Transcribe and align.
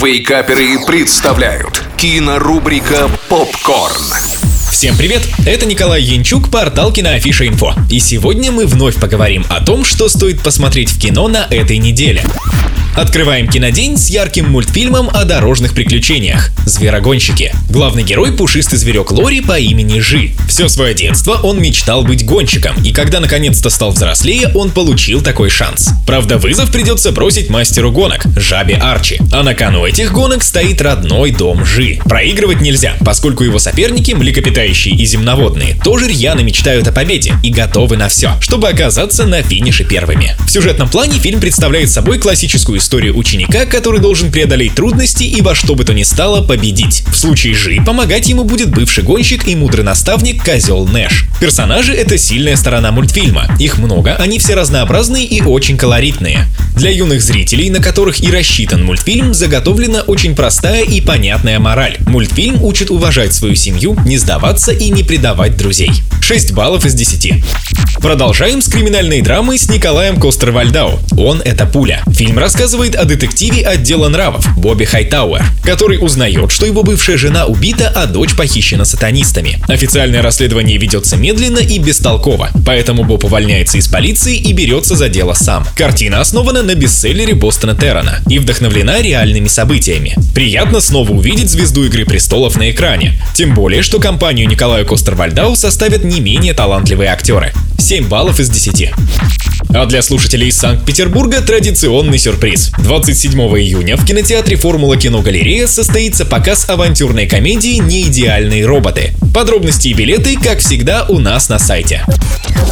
Вейкаперы 0.00 0.78
представляют 0.86 1.82
кинорубрика 1.96 3.10
«Попкорн». 3.28 4.04
Всем 4.70 4.96
привет! 4.96 5.22
Это 5.44 5.66
Николай 5.66 6.00
Янчук, 6.00 6.52
портал 6.52 6.92
Киноафиша 6.92 7.48
Инфо. 7.48 7.74
И 7.90 7.98
сегодня 7.98 8.52
мы 8.52 8.66
вновь 8.66 8.94
поговорим 8.94 9.44
о 9.48 9.60
том, 9.60 9.84
что 9.84 10.08
стоит 10.08 10.40
посмотреть 10.40 10.88
в 10.88 11.00
кино 11.00 11.26
на 11.26 11.48
этой 11.50 11.78
неделе. 11.78 12.22
Открываем 12.98 13.46
кинодень 13.46 13.96
с 13.96 14.10
ярким 14.10 14.50
мультфильмом 14.50 15.08
о 15.12 15.22
дорожных 15.24 15.72
приключениях 15.72 16.50
«Зверогонщики». 16.66 17.54
Главный 17.70 18.02
герой– 18.02 18.32
пушистый 18.36 18.76
зверек 18.76 19.12
Лори 19.12 19.40
по 19.40 19.56
имени 19.56 20.00
Жи. 20.00 20.32
Все 20.48 20.68
свое 20.68 20.94
детство 20.94 21.34
он 21.34 21.62
мечтал 21.62 22.02
быть 22.02 22.26
гонщиком, 22.26 22.74
и 22.82 22.92
когда 22.92 23.20
наконец-то 23.20 23.70
стал 23.70 23.92
взрослее, 23.92 24.50
он 24.52 24.72
получил 24.72 25.22
такой 25.22 25.48
шанс. 25.48 25.90
Правда, 26.08 26.38
вызов 26.38 26.72
придется 26.72 27.12
бросить 27.12 27.50
мастеру 27.50 27.92
гонок– 27.92 28.26
Жабе 28.36 28.74
Арчи. 28.74 29.20
А 29.32 29.44
на 29.44 29.54
кону 29.54 29.86
этих 29.86 30.12
гонок 30.12 30.42
стоит 30.42 30.82
родной 30.82 31.30
дом 31.30 31.64
Жи. 31.64 32.00
Проигрывать 32.04 32.60
нельзя, 32.60 32.96
поскольку 33.04 33.44
его 33.44 33.60
соперники, 33.60 34.10
млекопитающие 34.10 34.96
и 34.96 35.06
земноводные, 35.06 35.76
тоже 35.84 36.08
рьяно 36.08 36.40
мечтают 36.40 36.88
о 36.88 36.92
победе 36.92 37.34
и 37.44 37.50
готовы 37.50 37.96
на 37.96 38.08
все, 38.08 38.32
чтобы 38.40 38.68
оказаться 38.68 39.24
на 39.24 39.40
финише 39.44 39.84
первыми. 39.84 40.34
В 40.44 40.50
сюжетном 40.50 40.88
плане 40.88 41.20
фильм 41.20 41.38
представляет 41.38 41.92
собой 41.92 42.18
классическую 42.18 42.80
историю 42.88 43.18
ученика, 43.18 43.66
который 43.66 44.00
должен 44.00 44.32
преодолеть 44.32 44.74
трудности 44.74 45.22
и 45.22 45.42
во 45.42 45.54
что 45.54 45.74
бы 45.74 45.84
то 45.84 45.92
ни 45.92 46.04
стало 46.04 46.42
победить. 46.42 47.04
В 47.12 47.16
случае 47.16 47.52
Жи 47.52 47.82
помогать 47.84 48.30
ему 48.30 48.44
будет 48.44 48.70
бывший 48.70 49.04
гонщик 49.04 49.46
и 49.46 49.54
мудрый 49.54 49.84
наставник 49.84 50.42
Козел 50.42 50.86
Нэш. 50.86 51.26
Персонажи— 51.38 51.92
это 51.94 52.16
сильная 52.16 52.56
сторона 52.56 52.90
мультфильма. 52.90 53.46
Их 53.58 53.76
много, 53.76 54.16
они 54.16 54.38
все 54.38 54.54
разнообразные 54.54 55.26
и 55.26 55.42
очень 55.42 55.76
колоритные. 55.76 56.46
Для 56.78 56.90
юных 56.90 57.22
зрителей, 57.22 57.70
на 57.70 57.80
которых 57.80 58.22
и 58.22 58.30
рассчитан 58.30 58.84
мультфильм, 58.84 59.34
заготовлена 59.34 60.02
очень 60.02 60.36
простая 60.36 60.84
и 60.84 61.00
понятная 61.00 61.58
мораль. 61.58 61.96
Мультфильм 62.06 62.62
учит 62.62 62.92
уважать 62.92 63.34
свою 63.34 63.56
семью, 63.56 63.96
не 64.06 64.16
сдаваться 64.16 64.70
и 64.70 64.88
не 64.90 65.02
предавать 65.02 65.56
друзей. 65.56 65.90
6 66.22 66.52
баллов 66.52 66.86
из 66.86 66.94
10. 66.94 67.42
Продолжаем 68.00 68.62
с 68.62 68.68
криминальной 68.68 69.22
драмой 69.22 69.58
с 69.58 69.68
Николаем 69.68 70.20
Костер-Вальдау. 70.20 71.00
Он— 71.18 71.42
это 71.44 71.66
пуля. 71.66 72.02
Фильм 72.12 72.38
рассказывает 72.38 72.94
о 72.94 73.04
детективе 73.04 73.66
отдела 73.66 74.08
нравов 74.08 74.46
Бобби 74.56 74.84
Хайтауэр, 74.84 75.42
который 75.64 75.98
узнает, 76.00 76.52
что 76.52 76.64
его 76.64 76.84
бывшая 76.84 77.16
жена 77.16 77.46
убита, 77.46 77.88
а 77.88 78.06
дочь 78.06 78.36
похищена 78.36 78.84
сатанистами. 78.84 79.58
Официальное 79.66 80.22
расследование 80.22 80.78
ведется 80.78 81.16
медленно 81.16 81.58
и 81.58 81.78
бестолково, 81.80 82.50
поэтому 82.64 83.02
Боб 83.02 83.24
увольняется 83.24 83.78
из 83.78 83.88
полиции 83.88 84.36
и 84.36 84.52
берется 84.52 84.94
за 84.94 85.08
дело 85.08 85.32
сам. 85.32 85.66
Картина 85.74 86.20
основана 86.20 86.67
на 86.68 86.74
бестселлере 86.74 87.34
Бостона 87.34 87.74
Террена 87.74 88.20
и 88.28 88.38
вдохновлена 88.38 89.00
реальными 89.00 89.48
событиями. 89.48 90.14
Приятно 90.34 90.80
снова 90.80 91.12
увидеть 91.12 91.48
звезду 91.48 91.82
Игры 91.84 92.04
Престолов 92.04 92.58
на 92.58 92.70
экране. 92.70 93.14
Тем 93.34 93.54
более, 93.54 93.82
что 93.82 93.98
компанию 93.98 94.46
Николая 94.46 94.84
Костер-Вальдау 94.84 95.56
составят 95.56 96.04
не 96.04 96.20
менее 96.20 96.52
талантливые 96.52 97.08
актеры. 97.08 97.54
7 97.78 98.08
баллов 98.08 98.40
из 98.40 98.50
10. 98.50 98.92
А 99.74 99.86
для 99.86 100.02
слушателей 100.02 100.48
из 100.48 100.58
Санкт-Петербурга 100.58 101.40
традиционный 101.40 102.18
сюрприз. 102.18 102.72
27 102.78 103.38
июня 103.58 103.96
в 103.96 104.04
кинотеатре 104.04 104.56
«Формула 104.56 104.96
кино 104.96 105.22
галерея» 105.22 105.66
состоится 105.66 106.26
показ 106.26 106.68
авантюрной 106.68 107.26
комедии 107.26 107.78
«Неидеальные 107.78 108.66
роботы». 108.66 109.14
Подробности 109.34 109.88
и 109.88 109.94
билеты, 109.94 110.36
как 110.36 110.58
всегда, 110.58 111.06
у 111.08 111.18
нас 111.18 111.48
на 111.48 111.58
сайте. 111.58 112.04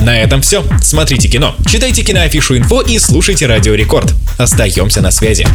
На 0.00 0.18
этом 0.18 0.42
все. 0.42 0.64
Смотрите 0.82 1.28
кино, 1.28 1.54
читайте 1.66 2.02
киноафишу 2.02 2.56
инфо 2.56 2.80
и 2.80 2.98
слушайте 2.98 3.46
Радио 3.46 3.74
Рекорд. 3.74 4.14
Остаемся 4.36 5.00
на 5.00 5.10
связи. 5.10 5.46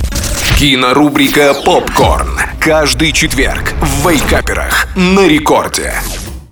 Кинорубрика 0.57 1.53
«Попкорн». 1.53 2.39
Каждый 2.59 3.11
четверг 3.11 3.73
в 3.81 4.09
Вейкаперах 4.09 4.87
на 4.95 5.27
рекорде. 5.27 5.93